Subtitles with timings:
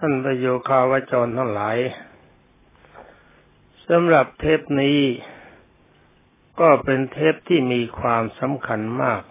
[0.00, 1.76] ท่านประโยคาวจรทั้งหลาย
[3.88, 5.00] สำหรับเทปนี้
[6.60, 9.22] ก็เป็นเทปที่มีความสำคัญมาก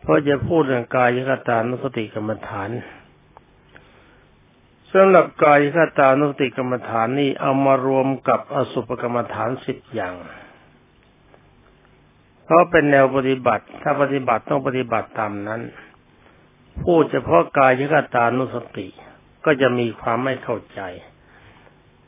[0.00, 2.70] เพราะจะพูดเรื่องกายคตานุสติกรรมฐาน
[4.92, 10.14] สำหรับกายคตานุสติกรรมฐานนี้เอามารวมกับอสุภกรรมฐานสิบอย่าง
[12.44, 15.60] เพราะเป็นแนวปฏิบัติ ถ้าปฏิบัติต้องปฏิบัติตามนั้น
[16.82, 18.88] พูดเฉพาะกายคตานุสติ
[19.44, 20.80] ก็จะมีความไม่เข้าใจ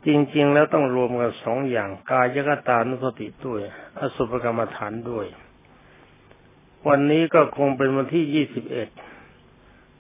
[0.07, 3.61] จริง ๆ แล้วต้องรวมกันสองอย่าง กายคตานุสติด้วย
[4.01, 5.27] อสุภกรรมฐานด้วย
[6.89, 8.89] วันนี้ก็คงเป็นวันที่ยี่สิบเอ็ด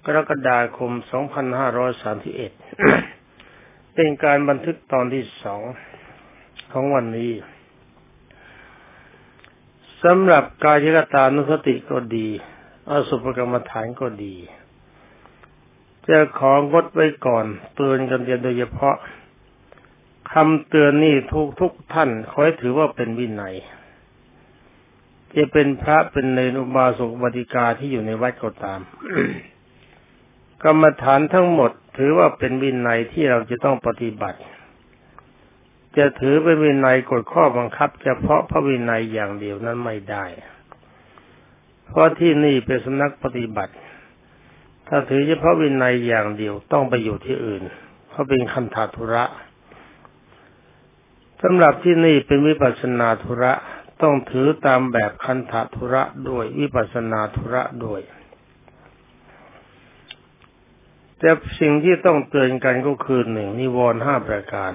[0.04, 0.92] กรกฎาคม
[2.22, 5.62] 2531 เป็นการบันทึกตอนที่สอง
[6.72, 7.32] ของวันนี้
[10.04, 12.28] สำหรับกายกตานุสติก็ดี
[12.90, 14.34] อสุภกรรมฐานก็ดี
[16.08, 17.46] จะของดไว้ก่อน
[17.76, 18.96] เตือนกันโดยเฉพาะ
[20.32, 23.54] คำเตือนนี่ทุกทุกท่านขอให้ถือว่าเป็นวินัย
[25.36, 28.80] จะเป็นพระเป็นเนรุบาสกบติกาที่อยู่ในวัดก็ตาม
[30.62, 34.40] กรรมฐานทั้งหมด ถือว่าเป็นวินัยที่เราจะต้องปฏิบัติ
[35.96, 40.24] จะถือเป็นวินัยกฎข้อบังคับ เฉพาะพระวินัยอย่างเดียวนั้นไม่ได้
[41.86, 43.74] เพราะที่นี่เป็นสำนักปฏิบัติ
[44.92, 47.62] ถ้าถือเฉพาะวินัยอย่างเดียวต้องไปอยู่ที่อื่น
[48.08, 49.24] เพราะเป็นคันธาธุระ
[51.42, 53.52] สำหรับที่นี่เป็นวิปัสนาธุระ
[54.02, 58.00] ต้องถือตามแบบคันธาธุระด้วยวิปัสนาธุระด้วย
[61.18, 61.30] แต่
[61.60, 64.72] สิ่งที่ต้องเตือนกันก็คือหนึ่งนิวรณ์ห้าประการ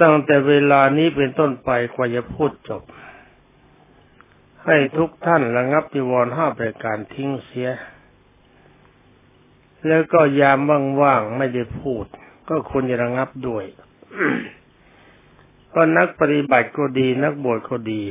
[0.00, 2.82] ตั้งแต่เวลานี้เป็นต้นไปกว่าจะพูดจบ
[4.66, 7.70] ให้ทุกท่านระงับนิวรณ์ห้าประการทิ้งเสีย
[9.86, 10.58] แล้วก็ยาม
[11.02, 12.04] ว่างๆไม่ได้พูด
[12.48, 13.64] ก็ควรจะระงับด้วย
[15.74, 18.02] ก็นักปฏิบัติก็ดีนักบวชก็ดี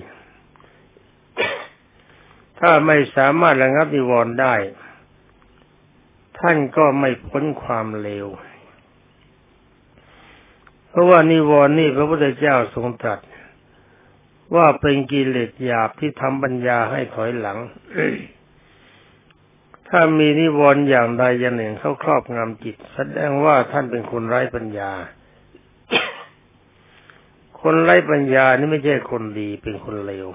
[2.59, 4.55] ถ้าไม่สามารถระงับนิวรณ์ได้
[6.39, 8.27] ท่านก็ไม่พ้นความเลว
[10.89, 13.19] เพราะว่านิวรณ์นี่พระพุทธเจ้าทรงตรัส
[14.55, 17.57] ว่าเป็นกิเลสหยาบที่ทำปัญญาให้ถอยหลัง
[19.89, 24.91] ถ้ามีนิวรณ์อย่างใดอย่างหนึ่งเข้าครอบงำจิต แสดงว่าท่านเป็นคนไร้ปัญญา
[27.61, 30.27] คนไร้ปัญญานี่ไม่ใช่คนดีเป็นคนเลว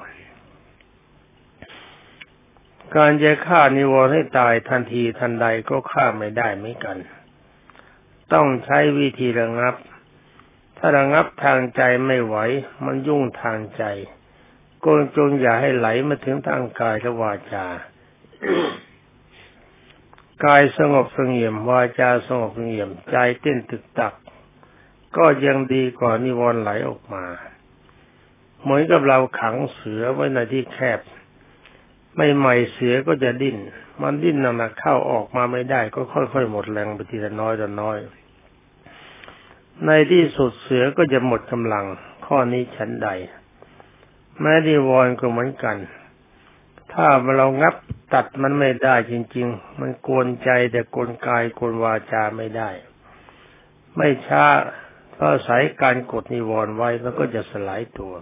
[2.97, 6.97] การจะฆ่านิวรณ์ให้ตายทันทีทันใดก็ฆ่าไม่ได้เหมือนกัน
[8.33, 9.75] ต้องใช้วิธีระงับ
[10.83, 12.37] ถ้าระงับทางใจไม่ไหว
[12.85, 13.85] มันยุ่งทางใจ
[14.85, 17.67] กงจงอย่าให้ไหลมาถึงทางกายและวาจา
[20.45, 24.15] กายสงบสงเงียมวาจาสงบสงเงียมใจเต้นตึกตัก
[25.17, 27.25] ก็ยังดีกว่านิวรณ์ไหลออกมา
[28.63, 31.01] เหมือนกับเราขังเสือไว้ในที่แคบ
[32.17, 33.57] ไม่ใหม่เสือก็จะดิ้น
[34.03, 37.99] มันดิ้นหนักๆเข้าออกมาไม่ได้ ก็ค่อยๆหมดแรงไปทีละน้อยต่อน้อย
[39.87, 41.87] ในที่สุดเสือก็จะหมดกำลัง
[42.27, 43.09] ข้อนี้ฉันใด
[44.41, 45.77] แม้ดีวอนก็เหมือนกัน
[46.93, 47.75] ถ้าเรางับ
[48.15, 52.71] ตัดมันไม่ได้จริง ๆ มันกวนใจแต่กวนกายกวนวาจาไม่ได้
[53.97, 54.45] ไม่ช้า
[55.13, 58.15] เพราะสายการกดนิวรณ์ไว้มันก็จะสลายตัว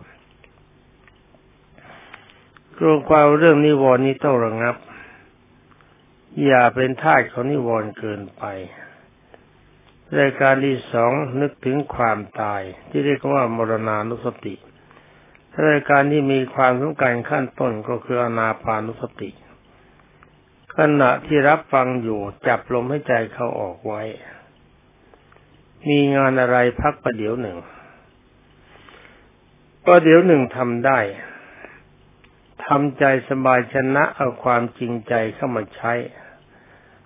[2.80, 4.76] รวมความเรื่องนิวรณ์นี้ต้องระงับ
[6.44, 8.44] อย่าเป็นทาสของนิวรณ์เกินไป
[10.16, 14.54] รายการที่สองนึกถึงความตาย ที่เรียกว่ามรณานุสติ
[15.68, 19.30] รายการที่มีความสำคัญขั้นต้นก็คืออนาปานุสติ
[20.76, 24.02] ขณะที่รับฟังอยู่จับลมให้ใจเขาออกไว้
[25.88, 27.58] มีงานอะไรพักประเดี๋ยวหนึ่ง
[29.84, 30.98] ประเดี๋ยวหนึ่งทำได้
[32.66, 35.92] ทำใจสบายชนะเอาความจริงใจเข้ามาใช้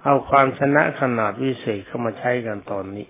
[0.05, 3.09] เอาความชนะขนาดวิเศษเข้ามาใช้กันตอนนี้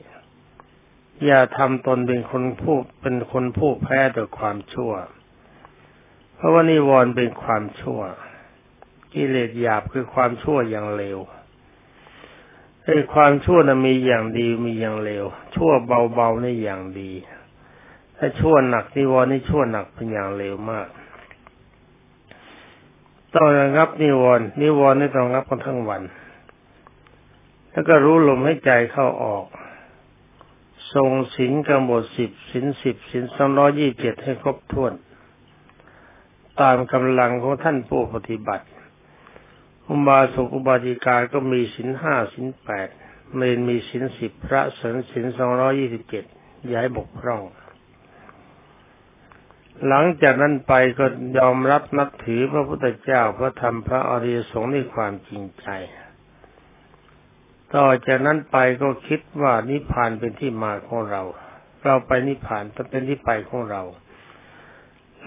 [1.24, 4.92] อย่าทำตนเป็นคนผู้เป็นคนผู้แพ้ต่อความชั่ว
[6.36, 8.00] เพราะว่านิวรณ์เป็นความชั่ว
[9.14, 11.18] กิเลสหยาบคือความชั่วอย่างเลว
[12.84, 15.24] ไอ้ความชั่วนะมีอย่างดีมีอย่างเลว
[15.54, 15.70] ชั่ว
[16.14, 17.10] เบาๆนี่อย่างดี
[18.16, 20.88] ถ้าชั่วหนักนิวรณ์นี่ชั่วหนักเป็นอย่างเลวมาก
[23.34, 26.02] ต้องระงับนิวรณ์นิวรณ์นี่ต้องระงับกันทั้งวัน
[27.72, 29.46] แล้วก็รู้ลมให้ใจเข้าออก
[30.94, 34.92] ทรงศีลกำหนดสิบศีลสิบศีลสองร้อยี่เจ็ดให้ครบถ้วน
[36.60, 38.66] ตามกำลังของท่านผู้ปฏิบัติ
[39.88, 42.88] อุบาสกอุบาสิกาก็มีศีลห้าศีลแปด
[43.36, 46.24] เมนมีศีลสิบพระสนศีลสองร้อยี่สิบเจ็ด
[46.72, 47.42] ย้ายบกพร่อง
[49.88, 51.06] หลังจากนั้นไปก็
[51.38, 55.66] ยอมรับนับถือพระพุทธเจ้าพระธรรมพระอริยสงฆ์ด้วยความจริงใจ
[57.74, 61.22] ต่อจากนั้นไปก็คิดว่านิพพานเป็นที่มาของเรา
[61.84, 63.82] เราไปนิพพานต้องเป็นที่ไปของเรา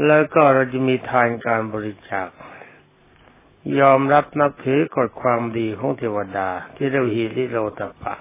[0.05, 2.29] แล้วก็เราจะมีทานการบริจาค
[3.79, 8.15] ยอมรับนับถือกฎความดีของเทวดา ที่เรียกฮีริโรตปะ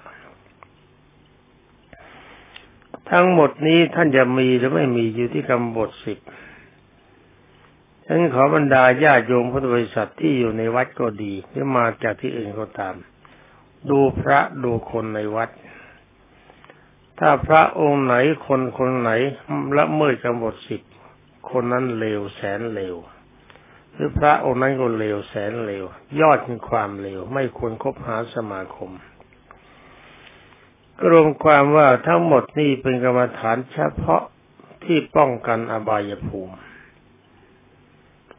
[3.11, 6.19] ทั้งหมดนี้ท่านจะมีหรือไม่มีอยู่ที่กำบทสิบ
[8.05, 12.95] ฉันขอบรรดาญาโยมพุทธบริษัทที่อยู่ในวัดก็ดีหรือมาจากที่อื่นก็ตาม
[13.89, 15.49] ดูพระดูคนในวัด
[17.19, 18.15] ถ้าพระองค์ไหน
[18.47, 19.11] คนคนไหน
[19.77, 20.81] ละเมิดกำบทสิบ
[21.49, 22.95] คนนั้นเลวแสนเลว
[23.93, 25.83] หรือพระองค์นั้นก็เลวแสนเลว
[26.19, 28.91] ยอดคือความเลว ไม่ควรคบหาสมาคม
[31.09, 34.23] รวมความว่าทั้งหมดนี่เป็นกรรมฐานเฉพาะ
[34.83, 36.55] ที่ป้องกันอบายภูมิ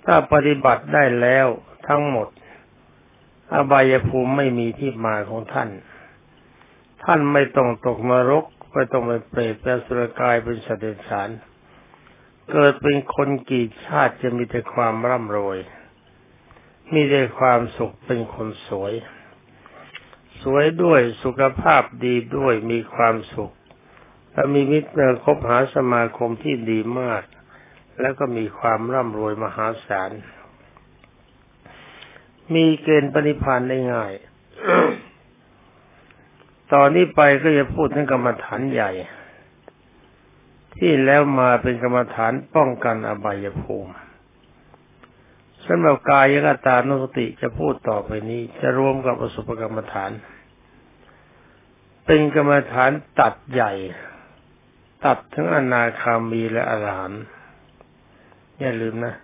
[0.05, 1.47] ถ้าปฏิบัติได้แล้ว
[1.89, 2.29] ทั้งหมด
[3.55, 5.71] อบายภูมิไม่มีที่มาของท่าน
[7.05, 11.29] ท่านไม่ต้องตกนรกไม่ต้องไปเปรตเป็นสุรกายเป็นสัตว์เดรัจฉาน
[12.51, 15.59] เกิดเป็นคนกี่ชาติจะมีแต่ความร่ำรวย
[16.93, 18.93] มีแต่ความสุขเป็นคนสวย
[20.43, 23.53] สวยด้วยสุขภาพดีด้วยมีความสุข
[24.33, 27.23] และมีมิตรคบหาสมาคมที่ดีมาก
[28.01, 30.11] แล้วก็มีความร่ำรวยมหาศาล
[32.55, 34.13] มีเกณฑ์ปณิพานได้ง่าย
[36.73, 38.91] ตอนนี้ไปก็จะพูดถึงกรรมฐานใหญ่
[40.77, 43.93] ที่แล้วมาเป็นกรรมฐานป้องกันอบายภูมิ
[45.67, 50.11] สำหรับกายกตานุสติจะพูดต่อไปนี้ จะรวมกับอสุภกรรมฐาน
[52.07, 52.91] เป็นกรรมฐาน
[53.21, 53.73] ตัดใหญ่
[55.05, 57.23] ตัดทั้งอนาคามีและอรหันต์
[58.61, 59.15] อย่าลืมนะ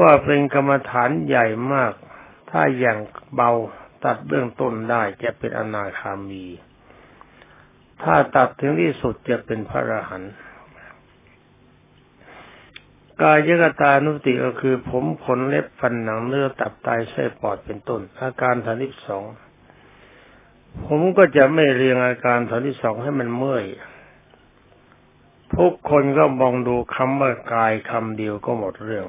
[0.00, 1.92] ว่าเป็นกรรมฐานใหญ่มาก
[2.50, 2.98] ถ้าอย่าง
[3.34, 3.50] เบา
[4.04, 6.44] ตัดเบื้องต้นได้จะเป็นอนาคามี
[8.02, 10.34] ถ้าตัดถึงที่สุดจะเป็นพระอรหันต์
[13.22, 19.24] กายกตานุสติก็คือ ผมขนเล็บฟันหนังเนื้อตับไตไส้ปอดเป็นต้น อาการฐานที่สอง
[20.84, 23.64] ผมก็จะไม่เรียงอาการฐานที่สองให้มันเมื่อย
[25.56, 29.06] ทุกคนก็มองดูคำว่ากายคำเดียวก็หมดเรื่อง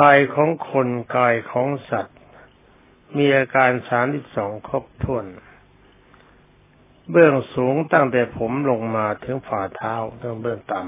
[0.00, 2.18] กายของคนกายของสัตว์
[3.16, 5.26] มีอาการสามที่สองครบถ้วน
[7.10, 10.82] เบื้องสูงตั้งแต่ผมลงมาถึงฝ่าเท้าถึงเบื้องต่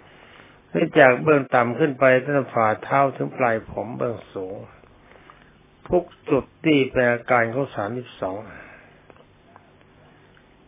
[0.00, 4.54] ำนี่จากเบื้องต่ำขึ้นไปตั้งแต่ฝ่าเท้าถึงปลายผมเบื้องสูง
[5.88, 8.36] ทุกจุดที่เป็นอาการของสามสิบสอง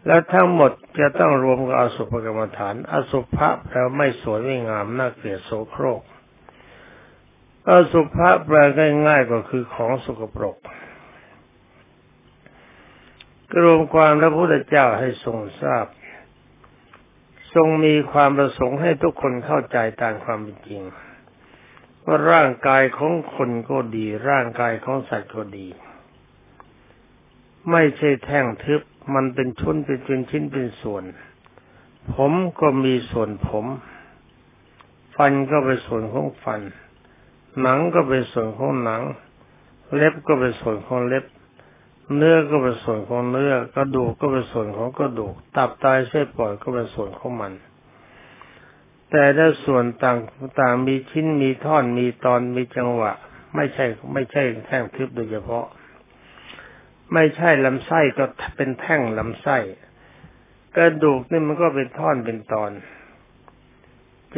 [0.07, 6.03] แล้วทั้งหมดจะต้องรวมกับอสุภกรรมฐาน อสุภะแปลไม่สวยไม่งามน่าเกลียดโสโครก
[7.69, 8.57] อสุภะแปล
[9.07, 10.57] ง่ายๆก็คือของสกปรก
[13.63, 15.87] รวมความพระพุทธเจ้าให้ทรงทราบ
[17.55, 20.83] ทรงมีความประสงค์ให้ทุกคนเข้าใจตามความเป็นจริง
[22.05, 25.69] ว่าร่างกายของคนก็ดี ร่างกายของสัตว์ก็ดี
[27.71, 28.83] ไม่ใช่แท่งทึบ
[29.15, 31.05] มันเป็นชุนเป็นชิ้นชิ้นเป็นส่วน
[32.15, 33.67] ผมก็มีส่วนผม
[35.17, 36.61] ฟันก็เป็นส่วนของฟัน
[37.61, 39.03] หนังก็เป็นส่วนของหนัง
[39.95, 41.25] เล็บก็เป็นส่วนของเล็บ
[42.17, 47.53] เนื้อก็เป็นส่วนของเนื้อกระดูกก็เป็นส่วนของกระดูก ตับไตเส้นปอดก็เป็นส่วนของมัน
[49.11, 50.19] แต่ถ้าส่วนต่าง
[50.61, 53.13] ต่างมีชิ้นมีท่อนมีตอนมีจังหวะ
[53.57, 55.67] ไม่ใช่ไม่ใช่แท่งทึบโดยเฉพาะ
[57.13, 58.25] ไม่ใช่ลำไส้ก็
[58.57, 59.59] เป็นแท่งลำไส้
[60.77, 62.71] กระดูกนี่มันก็เป็นท่อนเป็นตอน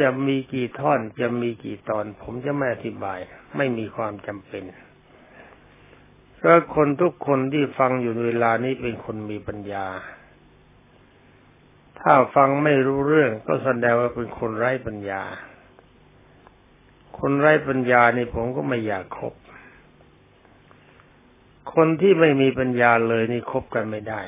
[0.01, 3.19] จะมีกี่ท่อนจะมีกี่ตอน ผมจะไม่อธิบาย
[3.57, 4.63] ไม่มีความจำเป็น
[6.37, 9.85] เพราะคนทุกคนที่ฟังอยู่เวลานี้เป็นคนมีปัญญา
[11.99, 15.23] ถ้าฟังไม่รู้เรื่องก็แสดงว่าเป็นคนไร้ปัญญา
[17.19, 19.33] คนไร้ปัญญานี่ผมก็ไม่อยากคบ
[21.73, 24.21] คนที่ไม่มีปัญญาเลยนี่คบกันไม่ได้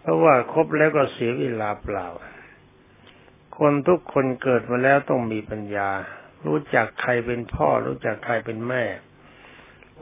[0.00, 2.06] เพราะว่าคบแล้วก็เสียเวลาเปล่า
[3.58, 5.90] คนทุกคนเกิดมาแล้วต้องมีปัญญา
[6.46, 8.84] รู้จักใครเป็นพ่อ รู้จักใครเป็นแม่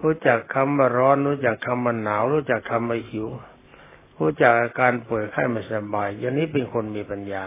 [0.03, 3.29] รู้จักคำว่าร้อน รู้จักคำว่าหนาว รู้จักคำว่าหิว
[4.19, 7.47] รู้จักอาการป่วยไข้ไม่สบาย อย่างนี้เป็นคนมีปัญญา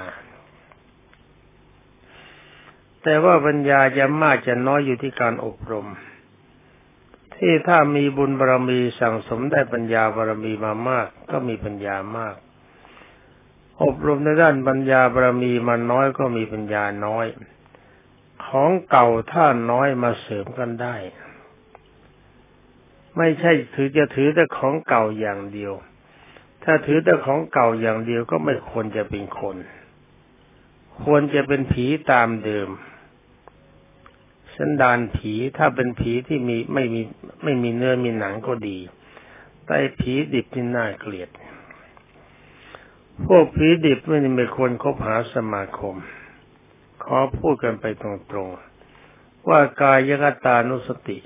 [3.03, 5.87] แต่ว่าปัญญาจะมากจะน้อยอยู่ที่การอบรม
[7.35, 12.35] ที่ถ้ามีบุญบารมีสั่งสมได้ปัญญาบารมีมามาก ก็มีปัญญามาก
[13.83, 17.25] อบรมในด้านปัญญาบารมีมาน้อยก็มีปัญญาน้อย
[18.45, 20.95] ของเก่าถ้าน้อยมาเสริมกันได้
[23.17, 25.73] ไม่ใช่ถือจะถือแต่ของเก่าอย่างเดียว
[26.63, 29.57] ถ้าถือแต่ของเก่าอย่างเดียวก็ไม่ควรจะเป็นคน
[31.03, 32.69] ควรจะเป็นผีตามเดิม
[34.55, 37.01] สันดานผีถ้าเป็นผีที่มีไม่มี
[37.43, 38.77] ไม่มีเนื้อมีหนังก็ดี
[39.65, 41.29] แต่ผีดิบนี่น่าเกลียด
[43.25, 45.95] พวกผีดิบไม่ไม่ควรคบหาสมาคม
[47.03, 48.03] ขอพูดกันไปต
[48.35, 51.17] รงๆ ว่ากายยกตานุสติ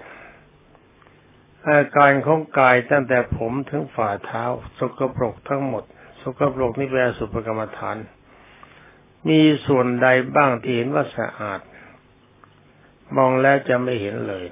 [1.68, 4.44] อาการของกายตั้งแต่ผมถึงฝ่าเท้า
[4.78, 5.84] สกปรกทั้งหมด
[6.22, 7.98] สกปรกนี่เป็นสุภกรรมฐาน
[9.30, 11.62] มีส่วนใดบ้างที่เห็นว่าสะอาด
[13.16, 14.46] มองแล้วจะไม่เห็นเลย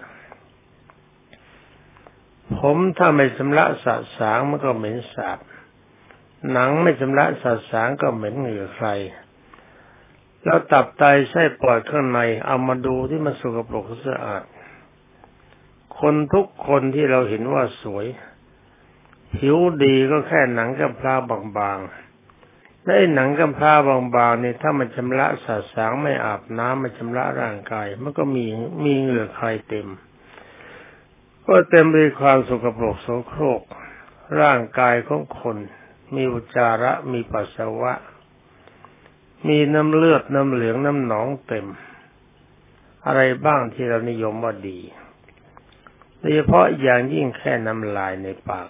[2.58, 5.38] ผมถ้าไม่สำระสะสางมันก็เหม็นสาบ
[6.52, 8.88] หนังไม่สำระสะสางก็เหม็นเหงื่อใคร
[10.44, 14.44] แล้วตับไตไส้ปอดข้างในเอามาดูที่มันสกปรกสะอาด
[16.00, 18.06] คนทุกคนที่เราเห็นว่าสวย
[19.36, 21.16] ผิวดีก็แค่หนังกับพลา
[21.58, 23.74] บางๆและหนังกำพร้า
[24.16, 28.46] บางๆเนี่ยถ้ามันชำระสาสางไม่อาบน้ำมันชำระร่างกาย มันก็มี
[28.84, 29.88] มีเหงื่อใครเต็ม
[31.46, 33.62] ก็เต็มด้วยความสกปรกโสโครก
[34.42, 35.58] ร่างกายของคน
[36.16, 37.94] มีอุจจาระ มีปัสสาวะ
[39.48, 41.68] มีน้ำเลือด น้ำเหลือง น้ำหนองเต็ม
[43.06, 44.80] อะไรบ้างที่เรานิยมว่าดี
[46.18, 48.70] โดยเฉพาะอย่างยิ่งแค่น้ำลายในปาก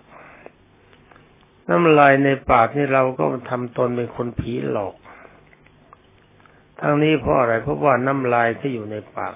[1.70, 4.96] น้ำลายในปากนี่เราก็ทำตนเป็นคนผีหลอก
[6.80, 9.36] ทั้งนี้เพราะอะไร เพราะว่าน้ำลายที่อยู่ในปาก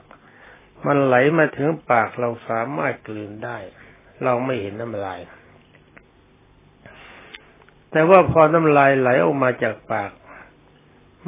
[0.86, 3.58] มันไหลมาถึงปากเราสามารถกลืนได้
[4.24, 5.20] เราไม่เห็นน้ำลาย
[7.94, 10.12] แต่ว่าพอน้ำลายไหลออกมาจากปาก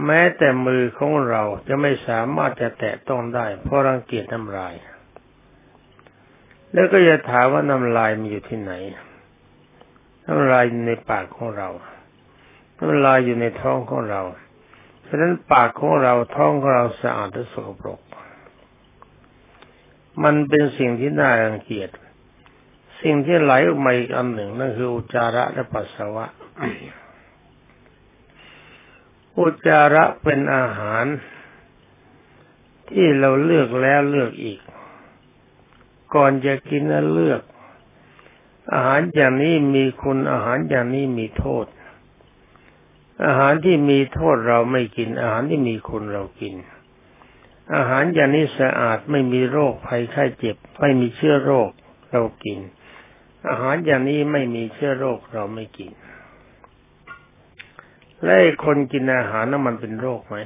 [0.05, 4.75] แม้แต่มือของเราจะไม่สามารถจะแตะต้องได้เพราะรังเกียจน้ำลาย
[6.74, 8.74] แล้วก็จะถามว่าน้ำลายมีอยู่ที่ไหน
[10.25, 11.69] น้ำลายอยู่ในปากของเรา
[12.79, 14.22] น้ำลายอยู่ในท้องของเรา
[15.07, 18.00] ฉะนั้นปากของเราท้องของเราสะอาดและสกปรก
[20.24, 21.89] มันเป็นสิ่งที่น่ารังเกียจ
[23.01, 26.25] สิ่งที่ไหลออกมาอีกอันหนึ่งนั่นคืออุจจาระและปัสสาวะ
[29.38, 31.05] อุจจาระเป็นอาหาร
[32.89, 34.59] ที่เราเลือกแล้วเลือกอีก
[36.15, 37.41] ก่อนจะกินแล้วเลือก
[38.74, 41.65] อาหารอย่างนี้มีคุณอาหารอย่างนี้มีโทษ
[43.25, 46.55] อาหารที่มีโทษเราไม่กิน อาหารที่มีคุณเรากิน
[47.75, 51.69] อาหารอย่างนี้สะอาดไม่มีโรคภัยไข้เจ็บ ไม่มีเชื้อโรค
[52.12, 52.59] เรากิน
[53.50, 55.91] อาหารอย่างนี้ไม่มีเชื้อโรคเราไม่กิน
[58.25, 60.38] และคนกินอาหารนั้นมันเป็นโรคไหม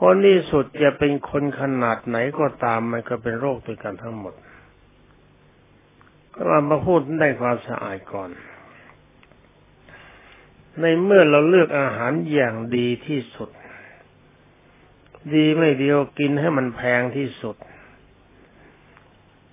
[0.00, 4.34] คนที่สุดจะเป็นคนขนาดไหนก็ตามมันก็เป็นโรคด้วยกันทั้งหมด
[6.46, 8.30] เรามาพูดได้ความสะอาดก่อน
[10.80, 13.50] ในเมื่อเราเลือกอาหารอย่างดีที่สุด
[15.34, 17.56] ดีไม่เดียวกินให้มันแพงที่สุด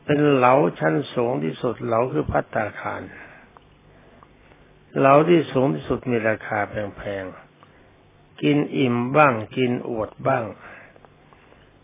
[0.06, 3.02] เป็นเหลาชั้นสูงที่สุดเหลาคือพัตตาคาร
[4.98, 10.46] เหลาที่สูงที่สุดมีราคาแพงๆ กินอิ่มบ้าง กินอวดบ้าง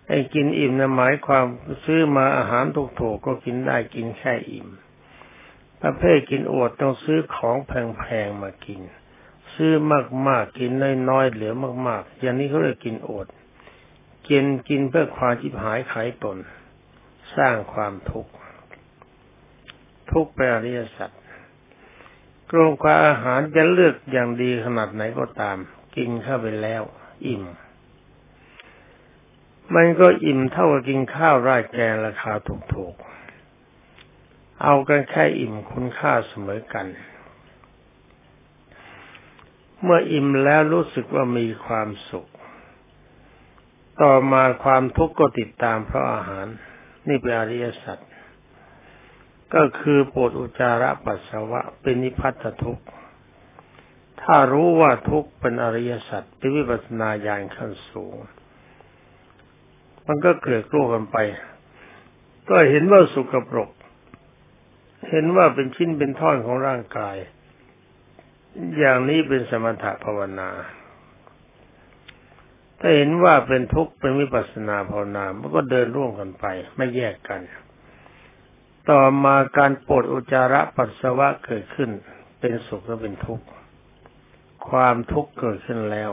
[0.07, 1.45] ไอ้กินอิ่มนะหมายความ
[1.85, 2.65] ซื้อมาอาหาร
[2.99, 4.67] ถูกๆก็กินได้กินแค่อิ่ม
[5.81, 8.81] ประเภทกินอวดต้องซื้อของแพงๆมากิน
[9.53, 9.73] ซื้อ
[10.27, 10.71] มากๆกิน
[11.09, 11.53] น้อยๆเหลือ
[11.87, 13.27] มากๆ อย่างนี้เขาเรียกกินอวด
[14.29, 16.37] กินกินเพื่อความจิบหายขายตน
[17.35, 18.31] สร้างความทุกข์
[20.11, 21.18] ทุกข์แปรริยสัตว์
[22.51, 25.57] กรงควาอาหารจะเลือกอย่างดีขนาดไหนก็ตาม
[25.95, 26.81] กินเข้าไปแล้ว
[27.27, 27.43] อิ่ม
[29.75, 32.33] มันก็อิ่มเท่ากับกินข้าวราดแกงราคา
[32.73, 36.87] ถูกๆ เอากันแค่อิ่มคุณค่าเสมอกัน
[39.81, 42.27] เมื่ออิ่มแล้วรู้สึกว่ามีความสุข
[44.01, 46.47] ต่อมาความทุกข์ก็ติดตามเพราะอาหาร
[47.07, 47.97] นี่เป็นอริยสัจ
[49.55, 52.85] ก็คือปวดอุจจาระปัสสาวะเป็นนิพัตทุกข์
[54.21, 58.15] ถ้ารู้ว่าทุกข์เป็นอริยสัจเป็นวิปัสนาญาณขั้นสูง
[60.07, 61.17] มันก็เกิดกลัวกันไป
[62.49, 63.69] ก็เห็นว่าสุกปรก
[65.09, 67.17] เห็นว่าเป็นชิ้นเป็นท่อนของร่างกาย
[68.79, 70.49] อย่างนี้เป็นสมถะภาวนา
[72.79, 77.41] ถ้าเห็นว่าเป็นทุกข์เป็นวิปัสสนาภาวนา มันก็เดินร่วมกันไป ไม่แยกกัน
[78.89, 81.89] ต่อมาการปวดอุจจาระปัสสาวะเกิดขึ้น
[82.39, 83.45] เป็นสุขและเป็นทุกข์
[84.69, 86.11] ความทุกข์เกิดขึ้นแล้ว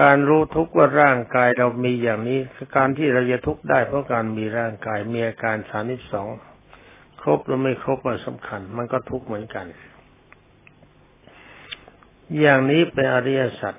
[0.00, 2.38] การรู้ทุกข์ว่าร่างกายเรามีอย่างนี้
[2.76, 6.28] การที่เราจะทุกข์ได้เพราะการมีร่างกายมีอาการสามิสอง
[7.20, 9.66] ครบหรือไม่ครบมันสำคัญ มันก็ทุกข์เหมือนกัน
[12.38, 13.74] อย่างนี้เป็นอริยสัจ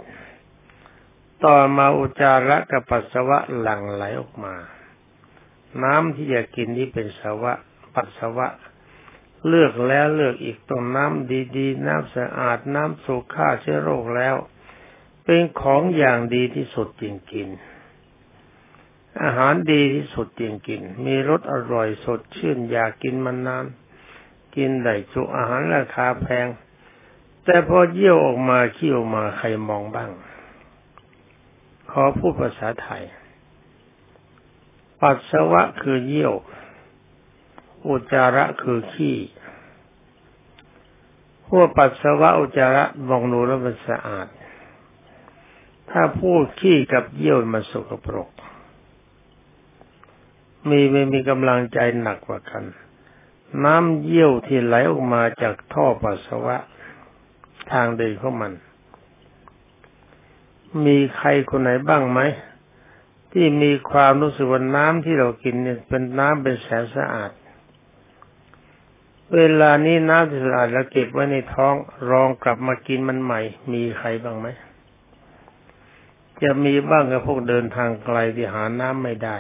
[1.46, 4.56] ต่อมาอุจจาระกับปัสสาวะหลั่งไหลออกมา
[5.84, 7.54] น้ำที่จะกินนี้เป็นสาวะ
[7.94, 8.48] ปัสสาวะ
[9.48, 14.36] เลือกแล้วเลือกอีกต้องน้ำดีๆ น้ำสะอาดน้ำสูฆ่าเชื้อโรคแล้ว
[15.26, 23.66] เป็นของอย่างดีที่สุดจริงๆอาหารดีที่สุดจริงๆมีรสอร่อยสดชื่นอยากกินมันนาน
[24.56, 26.48] กินได้จุอาหารราคาแพง
[27.46, 30.12] แต่พอเยี่ยวออกมาขี้ออกมาใครมองบ้าง
[31.92, 33.04] ขอพูดภาษาไทย
[35.02, 36.34] ปัสสาวะคือเยี่ยว
[37.88, 39.18] อุจจาระคือขี้
[41.48, 44.28] พวกปัสสาวะอุจจาระมองดูแล้วมันสะอาด
[45.90, 48.30] ถ้าพูดขี้กับเยี่ยวมันสกปรก
[50.70, 52.64] มีไม่มีกำลังใจหนักกว่ากัน
[53.64, 56.58] น้ำเยี่ยวที่ไหลออกมาจากท่อปัสสาวะ
[57.72, 58.54] ทางเดินของมัน
[60.86, 62.20] มีใครคนไหนบ้างไหม
[63.32, 67.32] ที่มีความรู้สึกว่าน้ำที่เรากินเนี่ยเป็นน้ำเป็นแสนสะอาด
[69.36, 71.76] เวลานี้น้ำที่สะอาดแล้วเก็บไว้ในท้อง
[72.12, 73.42] รองกลับมากินมันใหม่
[73.74, 74.48] มีใครบ้างไหม
[76.44, 79.38] จะมีบ้างกับพวกเดินทางไกลที่หาน้ำไม่ได้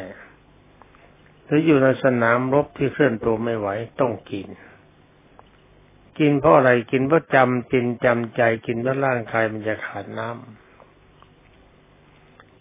[1.45, 3.67] หรืออยู่ในสนามรบที่เคลื่อนตัวไม่ไหว
[4.00, 4.48] ต้องกิน
[6.19, 10.61] กินเพราะอะไรกินเพราะจำเป็นจำใจกินเพราะร่างกายมันจะขาดน้ำ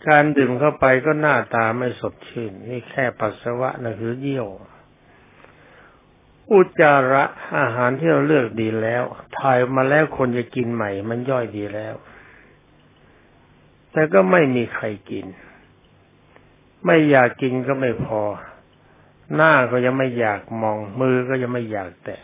[0.09, 4.49] การดื่มเข้าไปก็หน้าตาไม่สดชื่น นี่แค่ปัสสาวะนะคือเยี่ยว
[6.53, 7.25] อุจจาระ
[7.59, 9.03] อาหารที่เราเลือกดีแล้ว
[9.39, 11.95] ถ่ายมาแล้วคนจะกินใหม่ มันย่อยดีแล้ว
[13.93, 15.27] แต่ก็ไม่มีใครกิน
[16.87, 18.23] ไม่อยากกินก็ไม่พอ
[19.35, 22.21] หน้าก็ยังไม่อยากมอง มือก็ยังไม่อยากแตะ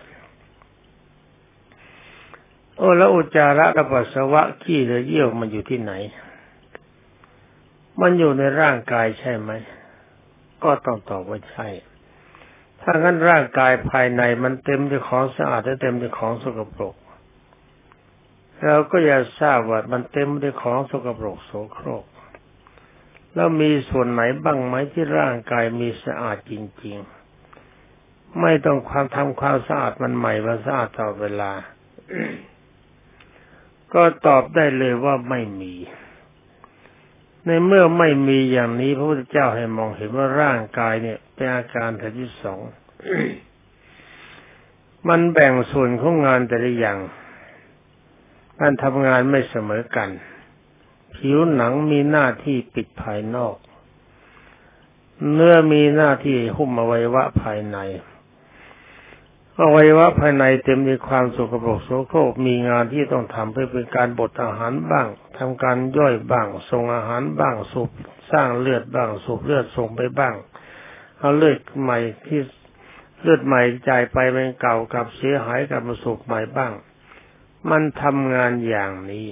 [2.77, 5.93] โอ้แล้วอุจจาระกับปัสสาวะขี้หรือเยี่ยวมันอยู่ที่ไหน
[8.01, 9.51] มันอยู่ในร่างกายใช่ไหม
[10.65, 11.69] ก็ต้องตอบว่าใช่
[12.81, 16.95] ถ้างั้นร่างกายภายในมันเต็มด้วยของสะอาดและเต็มด้วยของสกปรก
[18.65, 22.05] เราก็อยากทราบว่ามันเต็มด้วยของสกปรกโสโครก
[23.35, 26.53] แล้วมีส่วนไหนบ้างไหมที่ร่างกายมีสะอาดจ
[26.85, 26.97] ริง
[27.69, 31.53] ๆ ไม่ต้องความทำความสะอาดมันใหม่มาสะอาดตลอดเวลา
[33.95, 35.75] ก็ตอบได้เลยว่าไม่มี
[37.47, 42.61] ในเมื่อไม่มีอย่างนี้พระพุทธเจ้าให้มองเห็นว่าร่างกายเนี่ยเป็นอาการแถที่สอง
[45.09, 46.99] มันแบ่งส่วนของงานแต่ละอย่าง
[48.61, 50.09] การทำงานไม่เสมอกัน
[51.15, 53.57] ผิวหนังมีหน้าที่ปิดภายนอก
[55.33, 57.79] เนื้อมีหน้าที่หุ้มอวัยวะภายใน
[59.63, 65.07] อวัยวะภายในเต็มด้วยความสกปรกโสโครกมีงานที่ต้องทำเพื่อเป็นการบดอาหารบ้าง
[65.39, 67.91] ทำการย่อยบ้างส่งอาหารบ้างสูบ
[68.33, 70.35] สร้างเลือดบ้างสูบเลือดส่งไปบ้าง
[71.19, 72.41] เอาเลือดใหม่ที่
[73.23, 76.73] เลือดใหม่จ่ายไปเป็นเก่ากับเสียหายกับมาสูบใหม่บ้าง
[77.71, 79.29] มันทำงานอย่างนี้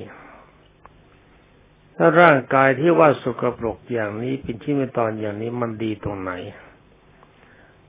[1.96, 6.32] ถ้าร่างกายที่ว่าสกปรกอย่างนี้เป็นที่ไม่ตอนอย่างนี้มันดีตรงไหน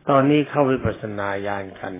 [0.09, 1.93] ตอนนี้เข้าวิปัสสนาญาณกัน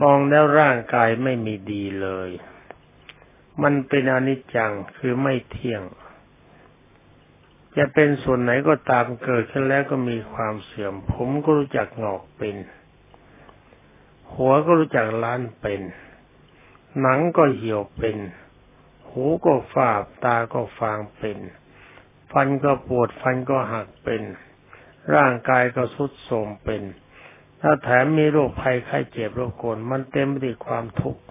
[0.00, 2.30] มองแล้วร่างกายไม่มีดีเลย
[3.62, 5.82] มันเป็นอนิจจังคือไม่เที่ยง
[7.76, 12.56] จะเป็นส่วนไหนก็ตามเกิดขึ้นแล้วก็มีความเสื่อม ผมก็รู้จักงอกเป็น
[14.34, 15.80] หัวก็รู้จักล้านเป็น
[17.00, 18.16] หนังก็เหี่ยวเป็น
[19.08, 21.38] หูก็ฝาบตาก็ฟางเป็น
[22.32, 24.22] ฟันก็ปวดฟันก็หักเป็น
[25.14, 26.82] ร่างกายก็สุดโทรมเป็น
[27.64, 31.22] ถ้าแถมมีโรคภัยไข้เจ็บโรคโกนมันเต็มไปด้วยความทุกข์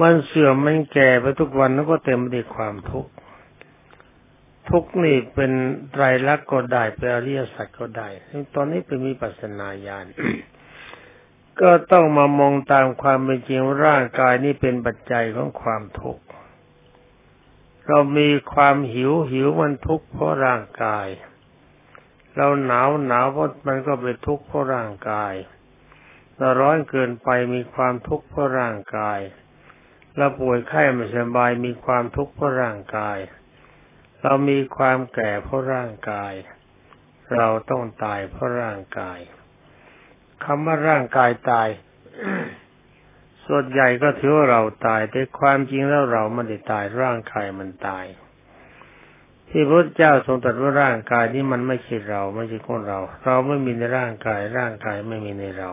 [0.00, 3.10] มันเสื่อมมันแก่ไปทุกวันแล้วก็เต็มไปด้วยความทุกข์
[4.70, 5.52] ทุกนี่เป็น
[5.92, 8.08] ไตรลักษณ์ก็ได้เป็นอริยสัจก็ได้
[8.54, 10.06] ตอนนี้เป็นมีปัสนาญาณ
[11.60, 16.24] ก็ต้องมามองตามความเป็นจริงร่างกายนี่เป็นปัจจัยของความทุกข์
[17.86, 21.06] เรามีความหิวหิวมันทุกข์เพราะร่างกาย
[22.36, 25.34] เราหนาวหนาวเพราะมันก็เป็นทุกข์เพราะร่างกาย
[26.36, 29.20] เราร้อนเกินไปมีความทุกข์เพราะร่างกาย
[30.16, 33.18] เราป่วยไข้ไม่สบายมีความทุกข์เพราะร่างกาย
[34.22, 36.32] เรามีความแก่เพราะร่างกาย
[37.36, 39.18] เราต้องตายเพราะร่างกาย
[40.44, 41.68] คำว่าร่างกายตาย
[43.46, 48.04] ส่วนใหญ่ก็ถือว่าเราตายแต่ความจริงแล้วเราไม่ได้ตายร่างกายมันตาย
[49.50, 55.70] ที่พระเจ้าทรงตรัสว่าร่างกายนี้มันไม่ใช่เรา ไม่ใช่คนเรา เราไม่มีในร่างกาย ร่างกายไม่มีในเรา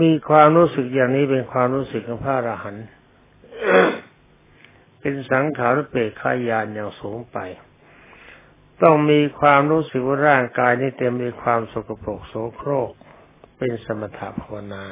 [0.00, 2.86] มีความรู้สึกอย่างนี้เป็นความรู้สึกของพระอรหันต์
[5.00, 7.38] เป็นสังขารเปรตขายานอย่างสูงไป
[8.82, 12.92] ต้องมีความรู้สึกว่าร่างกายนี้เต็มด้วยความสกปรกโสโครก
[13.58, 14.84] เป็นสมถภาวนา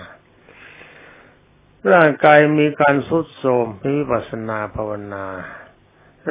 [1.93, 5.25] ร่างกายมีการสุดโทรมเป็นวิปัสนาภาวนา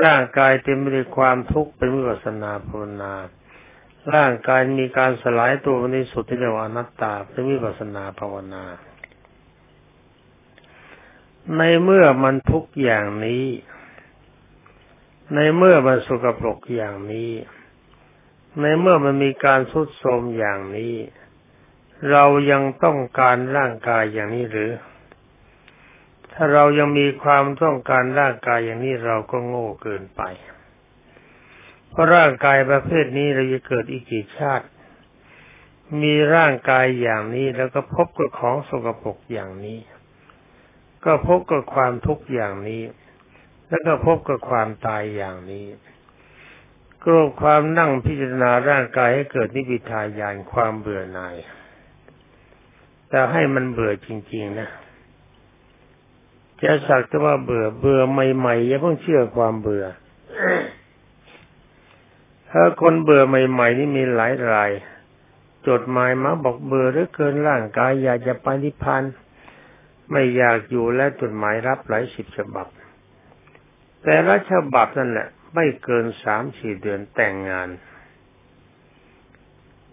[0.03, 3.13] ร่างกายเต็มไปด้วยความทุกข์เป็นวิปัสนาภาวนา
[4.13, 8.63] ร่างกายมีการสลายตัวในสุดที่เรียกว่าอนัตตาเป็นวิปัสนาภาวนา
[11.57, 13.45] ในเมื่อมันทุกอย่างนี้
[15.35, 17.31] ในเมื่อมันสกปรกอย่างนี้
[18.61, 20.95] ในเมื่อมันมีการทุดโทรมอย่างนี้
[22.11, 24.71] เรายังต้องการร่างกายอย่างนี้หรือ
[26.37, 30.21] ถ้าเรายังมีความต้องการร่างกายอย่างนี้เราก็โง่เกินไป
[31.89, 34.65] เพราะร่างกายประเภทนี้เราจะเกิดอีกกี่ชาติ
[36.01, 39.79] มีร่างกายอย่างนี้แล้วก็พบกับของสกปรกอย่างนี้
[41.05, 42.83] ก็พบกับความทุกข์อย่างนี้
[43.69, 45.65] แล้วก็พบกับความตายอย่างนี้
[47.03, 51.35] กลัวความนั่งพิจารณาร่างกายให้เกิดนิพิทายานความเบื่อหน่าย
[53.09, 54.69] แต่ให้มันเบื่อจริง ๆ นะ
[56.61, 59.85] จะสักแต่ว่าเบื่อเบื่อใหม่ๆอย่าเพิ่งเชื่อความเบื่อ
[62.51, 64.71] ถ้าคนเบื่อใหม่ ๆ นี่มีหลายราย
[65.67, 69.03] จดหมายมาบอกเบื่อหรือเกินร่างกายอยากจะไปนิพพาน
[70.11, 72.67] ไม่อยากอยู่และจดหมายรับหลายสิบฉบับ
[74.03, 77.69] แต่ละฉบับนั่นแหละ ไม่เกินสามสี่เดือนแต่งงาน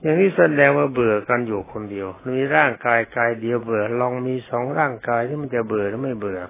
[0.02, 6.40] อย่างนี้แสดงว่าเบื่อกันอยู่คนเดียว มีร่างกายกายเดียวเบื่อ ลองมีสองร่างกายที่มันจะเบื่อหรือไม่เบื่อ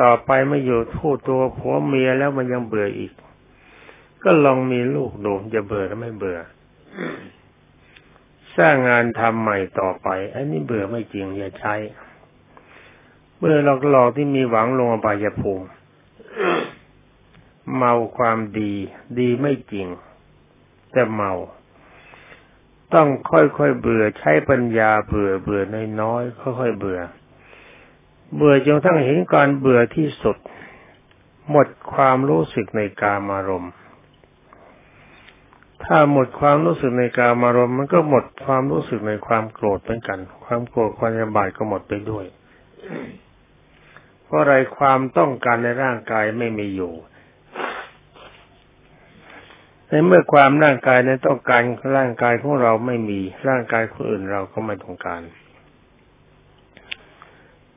[0.00, 3.12] ต่อไปไม่อยู่ทู่ตัวผัวเมียแล้วมันยังเบื่ออีก
[4.22, 6.38] ก็ลองมีลูกดูจะเบื่อหรือไม่เบื่อ
[8.56, 11.74] สร้างงานทำใหม่ต่อไป อันนี้เบื่อไม่จริงอย่าใช้
[13.38, 15.66] เมื่อหลอกหลอกที่มีหวังลงอบายภูมิ
[17.76, 18.72] เมาความดี
[19.18, 19.86] ดีไม่จริง
[20.92, 21.32] แต่เมา
[22.94, 25.62] ต้องค่อยๆเบื่อใช้ปัญญาเบื่อเบื่อ
[26.00, 27.00] น้อยๆค่อยๆเบื่อ
[28.36, 30.36] เบื่อจนทั้งเห็นการเบื่อที่สุด
[31.50, 33.72] หมดความรู้สึกในกามารมณ์
[35.84, 42.24] ถ้าหมดความรู้สึกในกามารมณ์มันก็หมดความรู้สึกในความโกรธเหมือนกัน ความโกรธความยาบายก็หมดไปด้วย
[44.24, 46.92] เพราะอะไรความต้องการในร่างกายไม่มีอยู่
[49.88, 51.62] ในเมื่อความร่างกายในต้องการ
[51.96, 55.22] ร่างกายของเราไม่มีร่างกายคนอื่นเราก็ไม่ต้องการ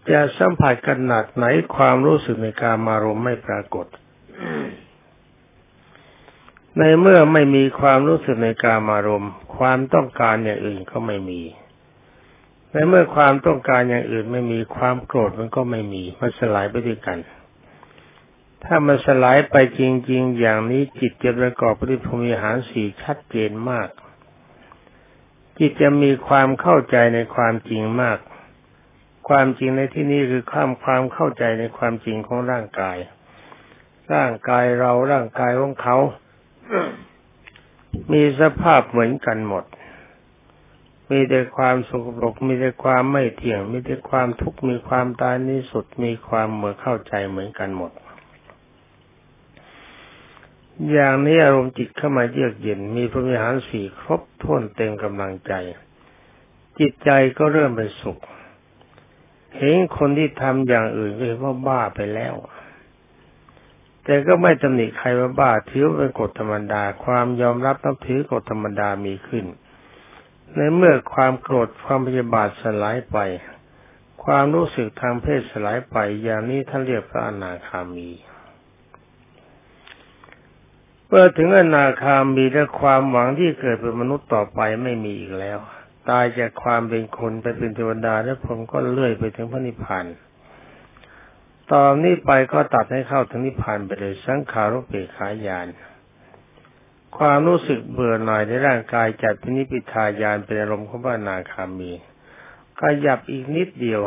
[0.10, 1.46] จะสัมผัสขนาดไหน
[1.76, 3.88] ความรู้สึกในการมารมไม่ปรากฏ
[6.80, 9.26] ในเมื่อไม่มีความรู้สึกในการมารม
[9.58, 11.42] ความต้องการอย่างอื่นก็ไม่มี
[12.72, 17.18] ในเมื่อความต้องการอย่างอื่นไม่มีความโกรธมันก็ไม่มีมันสลายไปด้วยกัน
[18.64, 23.90] ถ้ามันสลายไปจริง ๆ อย่างนี้จิตจะประกอบปฏิภมีหารสี่ชัดเจนมาก
[25.60, 28.20] จิตจะมีความเข้าใจในความจริงมาก
[29.30, 32.98] ความจริงในที่นี้คือความความเข้าใจในความจริงของร่างกาย
[34.14, 35.98] ร่างกายเราร่างกายของเขา
[38.14, 39.66] มีสภาพเหมือนกันหมด
[41.12, 47.92] มีแต่ความสกปรก มีแต่ความไม่เที่ยง มีแต่ความทุกข์ มีความตายนิสุด มีความเหมือเข้าใจเหมือนกันหมด
[50.92, 55.54] อย่างนี้อารมณ์จิตเข้ามาเยือกเย็น มีพระวิหารสี่ครบถ้วนเต็มกำลังใจ
[56.80, 58.20] จิตใจก็เริ่มเป็นสุข
[59.58, 62.36] เห็นคนที่ทำอย่างอื่นก็เห็นว่าบ้าไปแล้ว
[64.04, 69.46] แต่ก็ไม่ตำหนิใครว่าบ้าถือเป็นกฎธรรมดา ความยอมรับนับถือกฎธรรมดามีขึ้น
[70.56, 73.18] ในเมื่อความโกรธความพยาบาทสลายไป
[74.24, 78.10] ความรู้สึกทางเพศสลายไปอย่างนี้ท่านเรียกพระอนาคามี
[81.12, 85.60] เมื่อถึงอนาคามีและความหวังที่เกิดเป็นมนุษย์ต่อไปไม่มีอีกแล้ว
[86.10, 90.06] ตายจากความเป็นคนไปเป็นเทวดาแล้วผมก็เลื่อยไปถึงพระนิพพาน
[91.72, 95.68] ตอนนี้ไปก็ตัดให้เข้าถึงนิพพานไปเลยสังขารุเปขายาน
[97.18, 101.92] ความรู้สึกเบื่อหน่ายในร่างกายจัดพินิพิทายานเป็นอารมณ์ของพระนาคามี
[102.80, 104.02] ขยับอีกนิดเดียว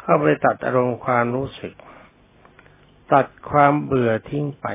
[0.00, 1.74] เข้าไปตัดอารมณ์ความรู้สึก
[3.12, 4.66] ตัดความเบื่อทิ้งไป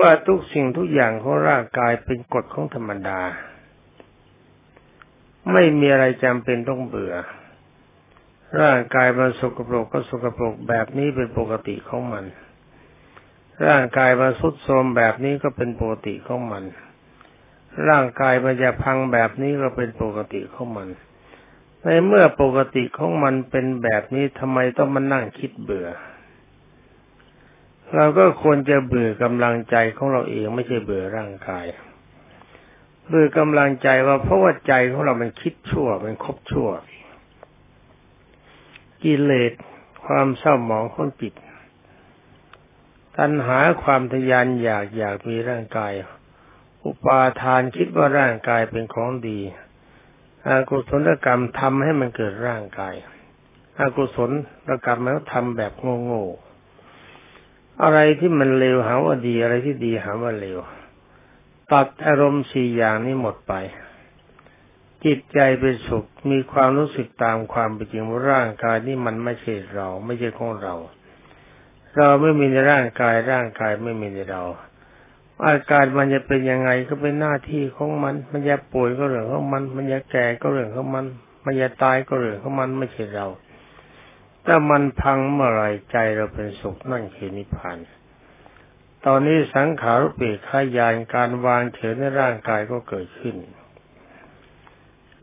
[0.00, 3.20] ว่าทุกสิ่งทุกอย่างของร่างกายเป็นกฎของธรรมดา
[5.52, 7.14] ไม่มีอะไรจำเป็นต้องเบื่อ
[8.60, 12.24] ร่างกายมันสกปรกก็สกปรกแบบนี้เป็นปกติของมัน
[13.66, 16.64] ร่างกายมันสุดโทรมแบบนี้ก็เป็นปกติของมัน
[17.88, 20.88] ร่างกายมันจะพังแบบนี้ก็เป็นปกติของมัน
[21.86, 25.88] ในเมื่อปกติของมันเป็นแบบนี้ทำไมต้องมานั่งคิดเบื่อ
[27.94, 31.64] เราก็ควรจะเบื่อกำลังใจของเราเองไม่ใช่เบื่อร่างกาย
[33.08, 36.68] เบื่อกำลังใจว่าเพราะว่าใจของเรามันคิดชั่วมันคบชั่ว
[39.02, 39.52] กิเลส
[40.06, 41.34] ความเศร้าหมองของจิต
[43.16, 45.92] ตัณหาความทยานอยากอยากมีร่างกาย
[46.84, 49.40] อุปาทานคิดว่าร่างกายเป็นของดี
[50.48, 52.94] อากุศลกรรมทำให้มันเกิดร่างกาย
[53.80, 54.30] อากุศล
[54.84, 55.72] กรรมแล้วทำแบบ
[56.04, 60.58] โง่ๆอะไรที่มันเลวหาว่าดีอะไรที่ดีหาว่าเลว
[61.72, 63.54] ตัดอารมณ์สี่อย่างนี้หมดไป
[65.04, 70.74] จิตใจเป็นสุขมีความรู้สึกตามความเป็นจริงว่าร่างกายนี่มันไม่ใช่เรา ไม่ใช่ของเรา
[71.96, 74.42] เราไม่มีในร่างกายร่างกายไม่มีในเรา
[75.46, 81.04] อาการมันจะเป็นยังไงก็เป็นหน้าที่ของมัน มันจะป่วยก็เรื่องของมัน มันจะแก่ก็เรื่องของมัน
[81.44, 83.26] มันจะตายก็เรื่องของมันไม่ใช่เรา
[84.46, 87.78] ถ้ามันพังเมื่อไรใจเราเป็นสุขนั่นคือนิพพาน
[89.06, 93.36] ตอนนี้สังขารเปรขายานการวางเฉยในร่างกายก็เกิดขึ้น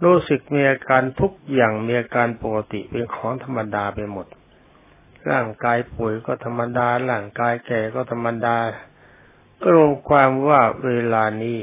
[0.03, 4.27] รู้สึกมีอาการทุกอย่างมีอาการปกติเป็นของธรรมดาไปหมด
[5.31, 8.55] ร่างกายป่วยก็ธรรมดา ร่างกายแก่ก็ธรรมดา
[9.62, 11.58] ก็รวมความว่าเวลานี้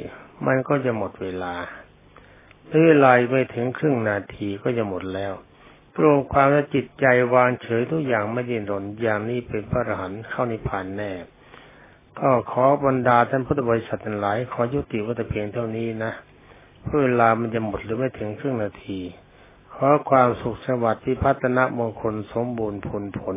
[0.46, 1.54] มันก็จะหมดเวลา
[2.86, 5.32] เวลาไม่ถึงครึ่งนาทีก็จะหมดแล้ว
[6.00, 11.12] รวมความและจิตใจวางเฉยทุกอย่างไม่ดิ้นรนอย่างนี้เป็นพระอรหันต์เข้านิพพานแน่
[12.18, 16.12] ก็ขอบรรดาท่านพุทธบริษัททั้งหลาย ขอยุติวัตเพียงเท่านี้นะ
[16.84, 18.98] เพื่อเวลามันจะหมดหรือไม่ถึงครึ่งนาที
[19.74, 23.36] ขอความสุขสวัสดิ์ที่พัฒนามงคลสมบูรณ์ผลผล